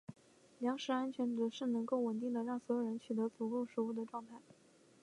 [0.57, 4.41] 粮食安全指的是能够稳定地让所有人取得足够食物的状态。